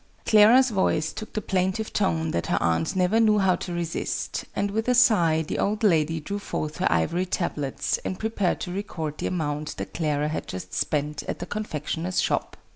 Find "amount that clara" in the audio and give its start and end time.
9.27-10.29